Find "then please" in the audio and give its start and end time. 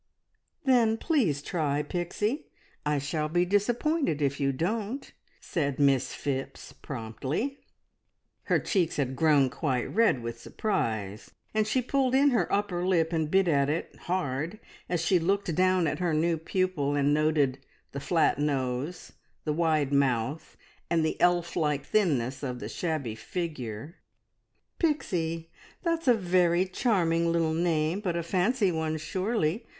0.65-1.43